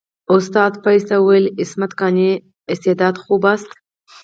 استاد 0.35 0.71
فایز 0.83 1.03
ته 1.09 1.15
وویل 1.19 1.47
عصمت 1.61 1.91
قانع 1.99 2.31
استعداد 2.73 3.15
خوب 3.23 3.43
است. 3.53 3.71